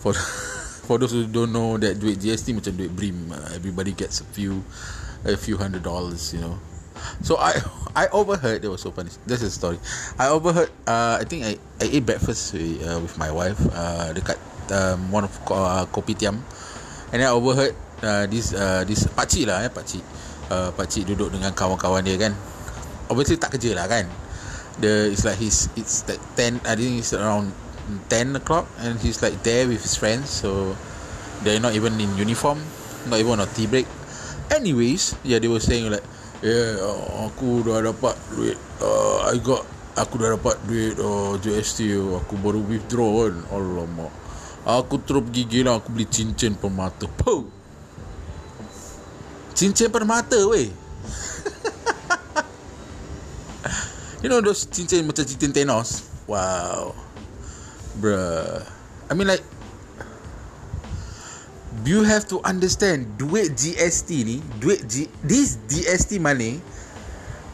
For 0.00 0.12
for 0.86 1.00
those 1.00 1.16
who 1.16 1.24
don't 1.24 1.52
know 1.52 1.80
that 1.80 1.96
duit 1.96 2.20
GST 2.20 2.52
macam 2.56 2.76
duit 2.76 2.92
BRIM. 2.92 3.32
Uh, 3.32 3.56
everybody 3.56 3.92
gets 3.96 4.20
a 4.20 4.26
few 4.32 4.64
a 5.24 5.36
few 5.36 5.56
hundred 5.56 5.84
dollars, 5.84 6.32
you 6.32 6.40
know. 6.40 6.60
So 7.24 7.36
I 7.40 7.56
I 8.04 8.08
overheard 8.12 8.64
it 8.64 8.70
was 8.70 8.84
so 8.84 8.92
funny. 8.92 9.12
This 9.28 9.40
is 9.40 9.52
a 9.52 9.56
story. 9.56 9.78
I 10.16 10.28
overheard. 10.32 10.70
Uh, 10.84 11.20
I 11.20 11.24
think 11.24 11.44
I 11.44 11.56
I 11.80 11.86
ate 11.88 12.04
breakfast 12.04 12.52
with, 12.52 12.80
uh, 12.84 13.00
with 13.00 13.16
my 13.16 13.32
wife. 13.32 13.60
Uh, 13.72 14.12
dekat 14.12 14.38
um, 14.72 15.12
one 15.12 15.24
of 15.28 15.34
uh, 15.50 15.84
kopitiam. 15.92 16.40
And 17.14 17.22
I 17.22 17.30
overheard 17.30 17.78
uh, 18.02 18.24
this 18.26 18.56
uh, 18.56 18.82
this 18.88 19.06
pakcik 19.12 19.46
lah 19.46 19.62
eh 19.62 19.70
pakcik. 19.70 20.02
Uh, 20.50 20.74
pakcik 20.74 21.06
duduk 21.08 21.30
dengan 21.30 21.54
kawan-kawan 21.54 22.02
dia 22.02 22.18
kan. 22.18 22.32
Obviously 23.06 23.38
tak 23.38 23.54
kerja 23.54 23.76
lah 23.76 23.86
kan. 23.86 24.08
The 24.82 25.14
it's 25.14 25.22
like 25.22 25.38
he's 25.38 25.70
it's 25.78 26.02
like 26.10 26.18
10 26.34 26.66
I 26.66 26.74
think 26.74 26.98
it's 26.98 27.14
around 27.14 27.54
10 28.10 28.40
o'clock 28.40 28.66
and 28.80 28.98
he's 28.98 29.22
like 29.22 29.38
there 29.46 29.68
with 29.68 29.84
his 29.84 29.94
friends 29.94 30.32
so 30.42 30.74
they're 31.44 31.60
not 31.60 31.76
even 31.76 32.00
in 32.00 32.10
uniform 32.16 32.58
not 33.06 33.20
even 33.20 33.38
on 33.38 33.48
tea 33.52 33.68
break 33.68 33.86
anyways 34.50 35.14
yeah 35.22 35.38
they 35.38 35.46
were 35.46 35.60
saying 35.60 35.92
like 35.92 36.02
yeah 36.40 36.80
uh, 36.80 37.28
aku 37.28 37.60
dah 37.62 37.84
dapat 37.84 38.16
duit 38.32 38.58
uh, 38.80 39.28
I 39.28 39.36
got 39.38 39.62
aku 39.94 40.18
dah 40.18 40.34
dapat 40.34 40.56
duit 40.64 40.96
uh, 40.96 41.36
GST 41.38 41.94
aku 42.00 42.40
baru 42.40 42.64
withdraw 42.64 43.28
kan 43.28 43.34
alamak 43.52 44.12
Aku 44.64 44.96
terus 45.04 45.28
pergi 45.28 45.44
gila 45.44 45.76
Aku 45.76 45.92
beli 45.92 46.08
cincin 46.08 46.56
permata 46.56 47.04
Puh 47.04 47.53
Cincin 49.54 49.88
permata 49.88 50.36
weh. 50.50 50.68
You 54.24 54.32
know 54.32 54.40
those 54.40 54.64
cincin 54.64 55.04
macam 55.04 55.28
cincin 55.28 55.52
Thanos 55.52 56.08
Wow. 56.24 56.96
Bruh. 58.00 58.64
I 59.06 59.12
mean 59.12 59.28
like 59.28 59.44
You 61.84 62.08
have 62.08 62.24
to 62.32 62.40
understand 62.40 63.20
Duit 63.20 63.52
GST 63.52 64.10
ni 64.24 64.40
Duit 64.64 64.80
G, 64.88 65.12
This 65.20 65.60
GST 65.68 66.16
money 66.24 66.64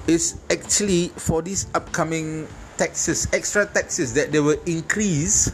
Is 0.06 0.38
actually 0.46 1.10
For 1.18 1.42
these 1.42 1.66
upcoming 1.74 2.46
Taxes 2.78 3.26
Extra 3.34 3.66
taxes 3.66 4.14
That 4.14 4.30
they 4.30 4.38
will 4.38 4.62
increase 4.62 5.50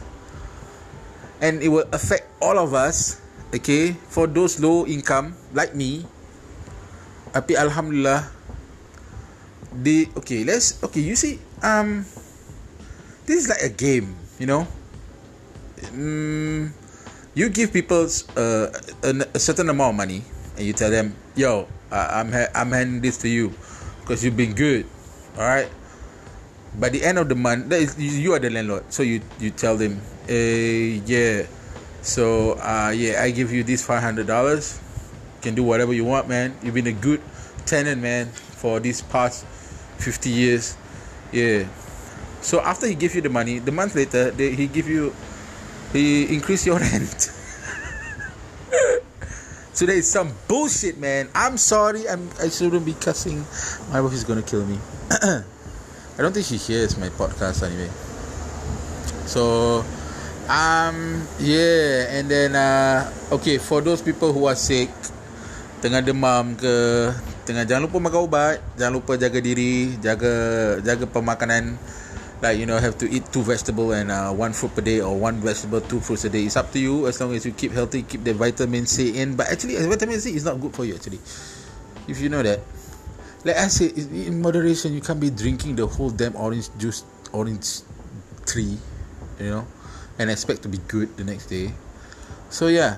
and 1.41 1.61
it 1.61 1.69
will 1.69 1.85
affect 1.93 2.25
all 2.41 2.57
of 2.57 2.73
us 2.73 3.21
okay 3.53 3.93
for 4.09 4.25
those 4.25 4.57
low 4.57 4.85
income 4.89 5.37
like 5.53 5.77
me 5.77 6.01
tapi 7.33 7.57
alhamdulillah 7.57 8.25
the 9.71 10.07
okay 10.17 10.43
let's 10.43 10.81
okay 10.81 11.03
you 11.03 11.15
see 11.15 11.37
um 11.61 12.03
this 13.27 13.43
is 13.43 13.47
like 13.51 13.61
a 13.61 13.71
game 13.71 14.15
you 14.39 14.47
know 14.47 14.65
um, 15.93 16.73
you 17.37 17.49
give 17.49 17.71
people 17.71 18.07
uh, 18.35 18.67
a, 19.03 19.11
a 19.35 19.39
certain 19.39 19.69
amount 19.69 19.93
of 19.93 19.97
money 19.97 20.21
and 20.57 20.63
you 20.65 20.73
tell 20.73 20.89
them 20.89 21.13
yo 21.37 21.67
I'm 21.91 22.31
ha- 22.33 22.51
I'm 22.55 22.71
handing 22.71 22.99
this 22.99 23.17
to 23.23 23.29
you 23.29 23.53
because 24.01 24.23
you've 24.25 24.37
been 24.39 24.55
good 24.57 24.87
all 25.37 25.45
right 25.45 25.69
by 26.77 26.89
the 26.89 27.01
end 27.05 27.17
of 27.17 27.29
the 27.29 27.37
month 27.37 27.69
that 27.69 27.79
is, 27.79 27.97
you 27.97 28.33
are 28.33 28.41
the 28.41 28.49
landlord 28.49 28.83
so 28.89 29.03
you 29.03 29.21
you 29.39 29.51
tell 29.51 29.77
them 29.77 30.01
uh, 30.27 30.99
yeah. 31.07 31.47
So 32.03 32.55
uh, 32.59 32.91
yeah, 32.95 33.23
I 33.23 33.31
give 33.31 33.51
you 33.51 33.63
this 33.63 33.83
five 33.83 34.03
hundred 34.03 34.27
dollars. 34.27 34.79
Can 35.41 35.55
do 35.55 35.63
whatever 35.63 35.93
you 35.93 36.03
want, 36.05 36.27
man. 36.27 36.55
You've 36.63 36.73
been 36.73 36.87
a 36.87 36.93
good 36.93 37.21
tenant, 37.65 38.01
man, 38.01 38.27
for 38.27 38.79
these 38.79 39.01
past 39.01 39.45
fifty 39.97 40.29
years. 40.29 40.75
Yeah. 41.31 41.65
So 42.41 42.61
after 42.61 42.87
he 42.87 42.95
give 42.95 43.15
you 43.15 43.21
the 43.21 43.29
money, 43.29 43.59
the 43.59 43.71
month 43.71 43.95
later, 43.95 44.31
they, 44.31 44.53
he 44.55 44.67
give 44.67 44.87
you, 44.87 45.13
he 45.93 46.33
increase 46.33 46.65
your 46.65 46.79
rent. 46.79 47.31
so 49.73 49.85
there 49.85 49.97
is 49.97 50.09
some 50.09 50.31
bullshit, 50.47 50.97
man. 50.97 51.29
I'm 51.35 51.57
sorry. 51.57 52.07
I'm 52.07 52.29
I 52.41 52.49
shouldn't 52.49 52.85
be 52.85 52.93
cussing. 52.93 53.45
My 53.91 54.01
wife 54.01 54.13
is 54.13 54.23
gonna 54.23 54.43
kill 54.43 54.65
me. 54.65 54.79
I 55.11 55.43
don't 56.17 56.33
think 56.33 56.45
she 56.45 56.57
hears 56.57 56.97
my 56.97 57.09
podcast 57.09 57.61
anyway. 57.63 57.89
So 59.27 59.83
Um, 60.47 61.27
yeah, 61.43 62.07
and 62.15 62.31
then 62.31 62.55
uh, 62.55 63.11
okay 63.35 63.57
for 63.59 63.81
those 63.83 64.01
people 64.01 64.31
who 64.31 64.47
are 64.47 64.55
sick, 64.55 64.87
tengah 65.79 66.01
demam 66.01 66.57
ke, 66.57 66.75
tengah 67.45 67.63
jangan 67.63 67.89
lupa 67.89 67.97
makan 68.01 68.21
ubat, 68.25 68.57
jangan 68.75 68.93
lupa 68.97 69.13
jaga 69.15 69.39
diri, 69.41 69.97
jaga 69.99 70.33
jaga 70.81 71.05
pemakanan. 71.05 71.77
Like 72.37 72.61
you 72.61 72.69
know, 72.69 72.77
have 72.77 73.01
to 73.01 73.09
eat 73.09 73.25
two 73.33 73.41
vegetable 73.41 73.97
and 73.97 74.13
uh, 74.13 74.29
one 74.29 74.53
fruit 74.53 74.69
per 74.77 74.85
day, 74.85 75.01
or 75.01 75.17
one 75.17 75.41
vegetable, 75.41 75.81
two 75.81 75.97
fruits 75.97 76.21
a 76.25 76.29
day. 76.29 76.45
It's 76.45 76.53
up 76.53 76.69
to 76.73 76.77
you 76.77 77.09
as 77.09 77.17
long 77.17 77.33
as 77.33 77.41
you 77.41 77.51
keep 77.51 77.73
healthy, 77.73 78.05
keep 78.05 78.21
the 78.21 78.37
vitamin 78.37 78.85
C 78.85 79.17
in. 79.17 79.33
But 79.33 79.49
actually, 79.49 79.73
vitamin 79.89 80.21
C 80.21 80.37
is 80.37 80.45
not 80.45 80.61
good 80.61 80.69
for 80.77 80.85
you. 80.85 80.93
Actually, 80.93 81.17
if 82.05 82.21
you 82.21 82.29
know 82.29 82.45
that, 82.45 82.61
like 83.41 83.57
I 83.57 83.65
say, 83.73 83.89
in 83.89 84.37
moderation, 84.37 84.93
you 84.93 85.01
can't 85.01 85.17
be 85.17 85.33
drinking 85.33 85.81
the 85.81 85.89
whole 85.89 86.13
damn 86.13 86.37
orange 86.37 86.69
juice, 86.77 87.01
orange 87.33 87.81
tree. 88.45 88.77
You 89.41 89.49
know 89.49 89.65
and 90.19 90.29
expect 90.29 90.63
to 90.63 90.69
be 90.69 90.79
good 90.89 91.15
the 91.17 91.23
next 91.23 91.47
day. 91.47 91.71
So 92.49 92.67
yeah. 92.67 92.97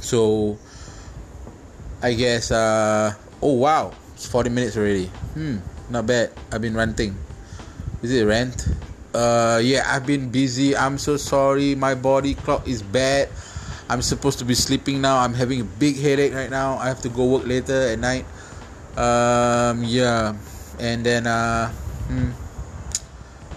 So 0.00 0.58
I 2.02 2.14
guess 2.14 2.50
uh 2.50 3.12
oh 3.42 3.60
wow, 3.60 3.92
it's 4.14 4.26
40 4.26 4.48
minutes 4.50 4.76
already. 4.76 5.06
Hmm, 5.36 5.58
not 5.90 6.06
bad. 6.06 6.32
I've 6.50 6.62
been 6.62 6.74
ranting. 6.74 7.16
Is 8.02 8.12
it 8.12 8.24
rant? 8.24 8.68
Uh 9.12 9.60
yeah, 9.62 9.84
I've 9.84 10.06
been 10.06 10.30
busy. 10.30 10.76
I'm 10.76 10.96
so 10.96 11.16
sorry. 11.16 11.74
My 11.74 11.94
body 11.94 12.34
clock 12.34 12.66
is 12.66 12.82
bad. 12.82 13.28
I'm 13.88 14.00
supposed 14.00 14.38
to 14.38 14.46
be 14.46 14.54
sleeping 14.54 15.00
now. 15.02 15.18
I'm 15.18 15.34
having 15.34 15.60
a 15.60 15.68
big 15.68 16.00
headache 16.00 16.32
right 16.32 16.48
now. 16.48 16.78
I 16.78 16.88
have 16.88 17.02
to 17.02 17.10
go 17.10 17.26
work 17.26 17.46
later 17.46 17.92
at 17.92 17.98
night. 17.98 18.24
Um 18.96 19.84
yeah. 19.84 20.32
And 20.80 21.04
then 21.04 21.26
uh 21.26 21.68
hmm 22.08 22.32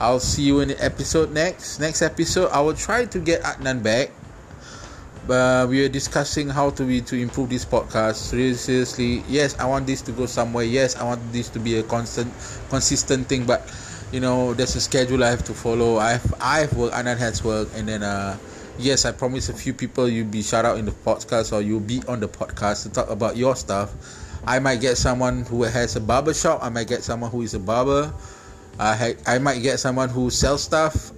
I'll 0.03 0.19
see 0.19 0.43
you 0.43 0.59
in 0.59 0.67
the 0.67 0.83
episode 0.83 1.31
next. 1.31 1.79
Next 1.79 2.01
episode, 2.01 2.51
I 2.51 2.59
will 2.59 2.75
try 2.75 3.05
to 3.05 3.19
get 3.19 3.39
Adnan 3.43 3.83
back. 3.83 4.11
But 5.25 5.69
we 5.69 5.85
are 5.85 5.89
discussing 5.89 6.49
how 6.49 6.71
to 6.71 6.83
be 6.83 6.99
to 7.01 7.15
improve 7.15 7.49
this 7.49 7.63
podcast. 7.63 8.15
Seriously, 8.15 9.23
yes, 9.29 9.57
I 9.57 9.65
want 9.65 9.87
this 9.87 10.01
to 10.03 10.11
go 10.11 10.25
somewhere. 10.25 10.65
Yes, 10.65 10.97
I 10.97 11.03
want 11.05 11.21
this 11.31 11.47
to 11.49 11.59
be 11.59 11.77
a 11.77 11.83
constant, 11.83 12.33
consistent 12.69 13.27
thing. 13.27 13.45
But 13.45 13.63
you 14.11 14.19
know, 14.19 14.53
there's 14.53 14.75
a 14.75 14.81
schedule 14.81 15.23
I 15.23 15.29
have 15.29 15.43
to 15.45 15.53
follow. 15.53 15.97
I've 15.97 16.27
I've 16.41 16.73
work, 16.75 16.91
Adnan 16.91 17.17
has 17.17 17.43
work, 17.43 17.69
and 17.75 17.87
then 17.87 18.03
uh, 18.03 18.37
yes, 18.77 19.05
I 19.05 19.11
promise 19.11 19.49
a 19.49 19.53
few 19.53 19.73
people 19.73 20.09
you'll 20.09 20.27
be 20.27 20.43
shout 20.43 20.65
out 20.65 20.77
in 20.77 20.85
the 20.85 20.91
podcast 20.91 21.53
or 21.53 21.61
you'll 21.61 21.79
be 21.79 22.03
on 22.07 22.19
the 22.19 22.27
podcast 22.27 22.83
to 22.83 22.89
talk 22.89 23.09
about 23.09 23.37
your 23.37 23.55
stuff. 23.55 23.95
I 24.45 24.59
might 24.59 24.81
get 24.81 24.97
someone 24.97 25.43
who 25.45 25.63
has 25.63 25.95
a 25.95 26.01
barber 26.01 26.33
shop. 26.33 26.59
I 26.61 26.69
might 26.69 26.87
get 26.87 27.01
someone 27.01 27.31
who 27.31 27.43
is 27.43 27.53
a 27.53 27.59
barber. 27.59 28.13
I 28.77 29.15
I 29.25 29.39
might 29.39 29.61
get 29.61 29.79
someone 29.79 30.09
who 30.09 30.29
sells 30.29 30.63
stuff. 30.63 31.11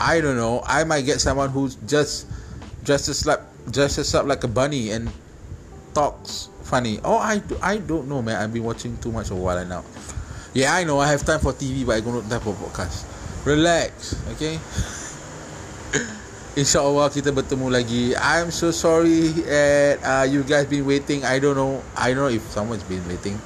I 0.00 0.20
don't 0.20 0.36
know. 0.36 0.62
I 0.66 0.82
might 0.84 1.06
get 1.06 1.20
someone 1.20 1.50
who's 1.50 1.76
just 1.86 2.26
dresses 2.84 3.26
up 3.26 3.41
dresses 3.72 4.14
up 4.14 4.26
like 4.26 4.44
a 4.44 4.48
bunny 4.48 4.92
and 4.92 5.10
talks 5.94 6.48
funny. 6.62 7.00
Oh, 7.04 7.16
I, 7.18 7.38
do, 7.38 7.58
I 7.60 7.78
don't 7.78 8.08
know, 8.08 8.22
man. 8.22 8.36
I've 8.36 8.52
been 8.52 8.64
watching 8.64 8.96
too 8.98 9.12
much 9.12 9.30
of 9.30 9.38
Wala 9.38 9.64
now. 9.64 9.84
Yeah, 10.54 10.74
I 10.74 10.84
know. 10.84 11.00
I 11.00 11.08
have 11.08 11.24
time 11.24 11.40
for 11.40 11.52
TV, 11.52 11.84
but 11.84 11.96
I 11.96 12.00
don't 12.00 12.20
have 12.20 12.28
time 12.28 12.40
for 12.40 12.52
podcast. 12.52 13.08
Relax, 13.44 14.14
okay? 14.36 14.60
InsyaAllah 16.52 17.08
kita 17.08 17.32
bertemu 17.32 17.72
lagi 17.72 18.12
I'm 18.12 18.52
so 18.52 18.76
sorry 18.76 19.32
that 19.48 19.96
uh, 20.04 20.24
you 20.28 20.44
guys 20.44 20.68
been 20.68 20.84
waiting 20.84 21.24
I 21.24 21.40
don't 21.40 21.56
know 21.56 21.80
I 21.96 22.12
don't 22.12 22.28
know 22.28 22.32
if 22.32 22.44
someone's 22.52 22.84
been 22.84 23.00
waiting 23.08 23.40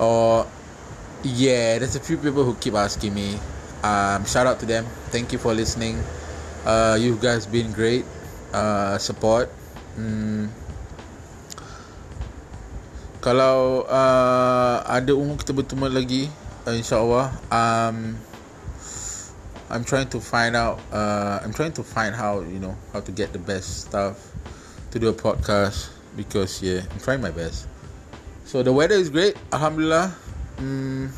Or 0.00 0.48
Yeah 1.20 1.76
There's 1.76 1.92
a 1.92 2.00
few 2.00 2.16
people 2.16 2.48
who 2.48 2.56
keep 2.56 2.72
asking 2.72 3.12
me 3.12 3.36
um, 3.84 4.24
Shout 4.24 4.48
out 4.48 4.56
to 4.64 4.66
them 4.66 4.88
Thank 5.12 5.36
you 5.36 5.38
for 5.38 5.52
listening 5.52 6.00
uh, 6.64 6.96
You 6.96 7.20
guys 7.20 7.44
been 7.44 7.76
great 7.76 8.08
uh, 8.52 8.96
Support 9.00 9.50
hmm. 9.98 10.48
Kalau 13.22 13.86
uh, 13.86 14.82
Ada 14.86 15.14
umur 15.14 15.38
kita 15.38 15.54
bertemu 15.54 15.86
lagi 15.90 16.22
uh, 16.66 16.74
InsyaAllah 16.74 17.30
um, 17.50 18.18
I'm 19.72 19.84
trying 19.84 20.08
to 20.10 20.20
find 20.20 20.54
out. 20.54 20.80
Uh, 20.92 21.40
I'm 21.42 21.54
trying 21.54 21.72
to 21.72 21.82
find 21.82 22.14
how 22.14 22.44
you 22.44 22.60
know 22.60 22.76
how 22.92 23.00
to 23.00 23.10
get 23.10 23.32
the 23.32 23.40
best 23.40 23.88
stuff 23.88 24.20
to 24.92 25.00
do 25.00 25.08
a 25.08 25.16
podcast 25.16 25.88
because 26.14 26.60
yeah, 26.60 26.84
I'm 26.92 27.00
trying 27.00 27.22
my 27.24 27.32
best. 27.32 27.66
So 28.44 28.62
the 28.62 28.70
weather 28.70 29.00
is 29.00 29.08
great. 29.08 29.32
Alhamdulillah. 29.48 30.12
Mm, 30.60 31.08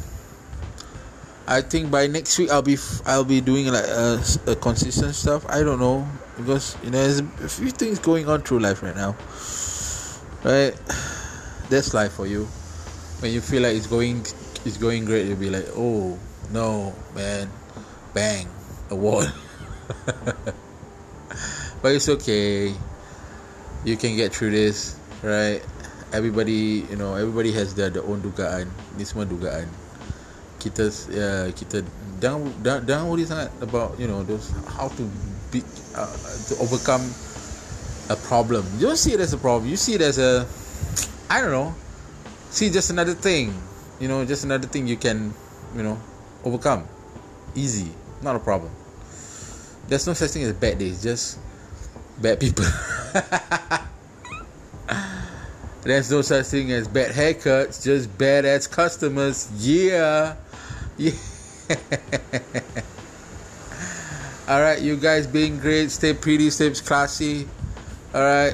I 1.50 1.61
think 1.67 1.91
by 1.91 2.07
next 2.07 2.38
week 2.38 2.55
I'll 2.55 2.62
be 2.62 2.79
I'll 3.05 3.26
be 3.26 3.43
doing 3.43 3.67
like 3.75 3.91
a, 3.91 4.23
a 4.47 4.55
consistent 4.55 5.19
stuff. 5.19 5.43
I 5.50 5.67
don't 5.67 5.83
know 5.83 6.07
because 6.37 6.76
you 6.83 6.91
know 6.91 6.99
there's 6.99 7.21
a 7.21 7.49
few 7.49 7.71
things 7.71 7.99
going 7.99 8.29
on 8.29 8.43
through 8.43 8.61
life 8.61 8.83
right 8.83 8.97
now. 8.97 9.17
Right, 10.45 10.75
that's 11.71 11.95
life 11.95 12.12
for 12.12 12.26
you. 12.26 12.45
When 13.21 13.33
you 13.33 13.41
feel 13.41 13.62
like 13.62 13.76
it's 13.76 13.87
going 13.87 14.21
it's 14.64 14.76
going 14.76 15.05
great, 15.05 15.26
you'll 15.26 15.37
be 15.37 15.50
like, 15.50 15.67
oh 15.76 16.19
no, 16.53 16.95
man. 17.14 17.50
Bang. 18.12 18.47
A 18.91 18.95
wall. 18.95 19.25
But 21.83 21.93
it's 21.93 22.09
okay. 22.09 22.73
You 23.85 23.97
can 23.99 24.17
get 24.17 24.33
through 24.33 24.53
this 24.53 24.97
right? 25.25 25.64
Everybody 26.12 26.85
you 26.87 26.97
know 26.97 27.17
everybody 27.17 27.50
has 27.57 27.75
their, 27.75 27.91
their 27.91 28.05
own 28.05 28.21
dugaan. 28.21 28.69
Ni 28.95 29.03
semua 29.09 29.26
dugaan. 29.26 29.67
Kita 30.61 30.87
uh, 30.88 31.49
kita 31.57 31.83
jangan 32.23 32.53
jangan, 32.62 33.05
worry 33.09 33.26
sangat 33.26 33.50
about? 33.64 33.97
You 33.99 34.07
know 34.07 34.23
those 34.23 34.53
how 34.79 34.93
to 34.95 35.05
be 35.55 35.63
uh, 35.95 36.11
to 36.51 36.59
overcome 36.59 37.07
a 38.11 38.17
problem 38.27 38.67
you 38.77 38.91
don't 38.91 38.99
see 38.99 39.15
it 39.15 39.21
as 39.21 39.33
a 39.33 39.39
problem 39.39 39.71
you 39.71 39.79
see 39.79 39.95
it 39.95 40.03
as 40.03 40.19
a 40.19 40.43
I 41.31 41.41
don't 41.41 41.55
know 41.55 41.75
see 42.51 42.69
just 42.71 42.91
another 42.91 43.15
thing 43.15 43.55
you 44.01 44.09
know 44.11 44.27
just 44.27 44.43
another 44.43 44.67
thing 44.67 44.91
you 44.91 44.99
can 44.99 45.33
you 45.77 45.83
know 45.83 45.97
overcome 46.45 46.85
easy 47.55 47.95
not 48.25 48.35
a 48.37 48.41
problem. 48.41 48.73
There's 49.87 50.07
no 50.07 50.15
such 50.15 50.31
thing 50.31 50.45
as 50.45 50.55
bad 50.55 50.79
days, 50.79 51.03
just 51.03 51.39
bad 52.21 52.41
people. 52.41 52.65
There's 55.83 56.11
no 56.11 56.23
such 56.23 56.47
thing 56.47 56.73
as 56.73 56.89
bad 56.89 57.13
haircuts, 57.13 57.85
just 57.85 58.17
bad 58.17 58.47
ass 58.47 58.67
customers. 58.67 59.51
Yeah. 59.59 60.37
Yeah. 60.97 61.13
Alright, 64.45 64.83
you 64.85 65.01
guys 65.01 65.27
being 65.27 65.57
great. 65.57 65.91
Stay 65.91 66.13
pretty, 66.13 66.51
stay 66.51 66.69
classy. 66.85 67.49
Alright. 68.15 68.53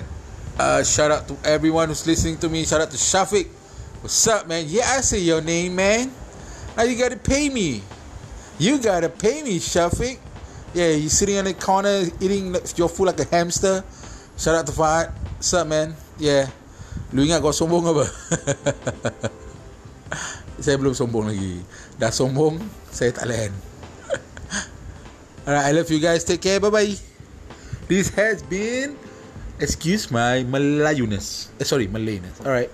Uh, 0.55 0.85
shout 0.87 1.11
out 1.11 1.27
to 1.27 1.35
everyone 1.43 1.89
who's 1.89 2.07
listening 2.07 2.39
to 2.39 2.49
me. 2.49 2.65
Shout 2.65 2.81
out 2.81 2.95
to 2.95 2.97
Shafiq. 2.97 3.51
What's 3.99 4.23
up, 4.29 4.47
man? 4.47 4.67
Yeah, 4.69 4.87
I 4.87 5.01
say 5.03 5.19
your 5.19 5.43
name, 5.43 5.75
man. 5.75 6.13
Now 6.77 6.85
you 6.85 6.95
gotta 6.95 7.19
pay 7.19 7.49
me. 7.49 7.83
You 8.63 8.79
gotta 8.79 9.09
pay 9.09 9.43
me, 9.43 9.59
Shafiq. 9.59 10.19
Yeah, 10.75 10.95
you 10.95 11.09
sitting 11.09 11.35
in 11.35 11.45
the 11.47 11.55
corner 11.55 12.07
eating 12.21 12.55
your 12.77 12.89
food 12.89 13.11
like 13.11 13.19
a 13.19 13.27
hamster. 13.27 13.83
Shout 14.39 14.55
out 14.55 14.67
to 14.71 14.73
Fahad. 14.73 15.11
What's 15.11 15.53
up, 15.55 15.67
man? 15.67 15.97
Yeah. 16.23 16.47
Lu 17.11 17.27
ingat 17.27 17.43
kau 17.43 17.51
sombong 17.51 17.91
apa? 17.91 18.07
saya 20.63 20.79
belum 20.79 20.95
sombong 20.95 21.35
lagi. 21.35 21.67
Dah 21.99 22.15
sombong, 22.15 22.63
saya 22.95 23.11
tak 23.11 23.27
lain. 23.27 23.70
Alright, 25.47 25.67
I 25.67 25.73
love 25.73 25.91
you 25.91 26.01
guys. 26.01 26.25
Take 26.25 26.43
care. 26.43 26.61
Bye-bye. 26.61 26.95
This 27.89 28.11
has 28.15 28.43
been... 28.43 28.97
Excuse 29.61 30.11
my 30.11 30.41
Malayuness. 30.49 31.53
Eh, 31.61 31.65
sorry, 31.65 31.87
Malayness. 31.87 32.41
Alright. 32.41 32.73